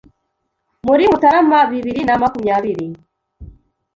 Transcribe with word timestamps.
Muri 0.87 1.03
Mutarama 1.11 1.59
bibiri 1.71 2.01
na 2.07 2.15
makumyabiri 2.21 2.87